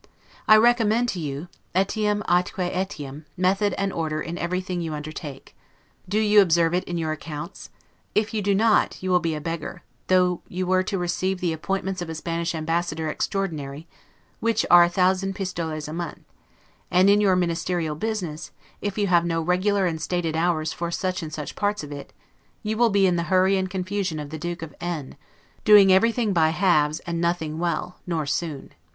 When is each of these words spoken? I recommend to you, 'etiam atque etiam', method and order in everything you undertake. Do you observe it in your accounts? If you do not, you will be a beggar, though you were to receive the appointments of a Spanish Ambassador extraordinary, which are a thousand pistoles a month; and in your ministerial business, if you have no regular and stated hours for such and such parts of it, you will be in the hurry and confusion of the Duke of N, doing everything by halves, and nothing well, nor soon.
I 0.47 0.55
recommend 0.57 1.09
to 1.09 1.19
you, 1.19 1.47
'etiam 1.75 2.23
atque 2.23 2.73
etiam', 2.73 3.25
method 3.37 3.73
and 3.77 3.93
order 3.93 4.19
in 4.19 4.35
everything 4.35 4.81
you 4.81 4.95
undertake. 4.95 5.55
Do 6.09 6.17
you 6.19 6.41
observe 6.41 6.73
it 6.73 6.83
in 6.85 6.97
your 6.97 7.11
accounts? 7.11 7.69
If 8.15 8.33
you 8.33 8.41
do 8.41 8.55
not, 8.55 8.97
you 9.03 9.11
will 9.11 9.19
be 9.19 9.35
a 9.35 9.39
beggar, 9.39 9.83
though 10.07 10.41
you 10.47 10.65
were 10.65 10.81
to 10.81 10.97
receive 10.97 11.39
the 11.39 11.53
appointments 11.53 12.01
of 12.01 12.09
a 12.09 12.15
Spanish 12.15 12.55
Ambassador 12.55 13.09
extraordinary, 13.09 13.87
which 14.39 14.65
are 14.71 14.83
a 14.83 14.89
thousand 14.89 15.35
pistoles 15.35 15.87
a 15.87 15.93
month; 15.93 16.21
and 16.89 17.07
in 17.07 17.21
your 17.21 17.35
ministerial 17.35 17.93
business, 17.93 18.49
if 18.81 18.97
you 18.97 19.05
have 19.05 19.23
no 19.23 19.39
regular 19.39 19.85
and 19.85 20.01
stated 20.01 20.35
hours 20.35 20.73
for 20.73 20.89
such 20.89 21.21
and 21.21 21.31
such 21.31 21.55
parts 21.55 21.83
of 21.83 21.91
it, 21.91 22.11
you 22.63 22.75
will 22.75 22.89
be 22.89 23.05
in 23.05 23.17
the 23.17 23.23
hurry 23.29 23.55
and 23.55 23.69
confusion 23.69 24.19
of 24.19 24.31
the 24.31 24.39
Duke 24.39 24.63
of 24.63 24.73
N, 24.81 25.15
doing 25.63 25.93
everything 25.93 26.33
by 26.33 26.49
halves, 26.49 27.01
and 27.01 27.21
nothing 27.21 27.59
well, 27.59 27.99
nor 28.07 28.25
soon. 28.25 28.71